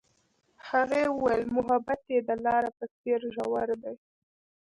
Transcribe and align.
هغې 0.69 1.03
وویل 1.09 1.43
محبت 1.57 2.01
یې 2.13 2.19
د 2.27 2.29
لاره 2.45 2.69
په 2.77 2.85
څېر 2.97 3.19
ژور 3.35 3.69
دی. 3.83 3.95